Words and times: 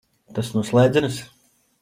Tas 0.37 0.49
no 0.55 0.63
slēdzenes? 0.71 1.21